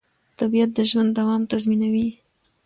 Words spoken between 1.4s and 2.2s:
تضمینوي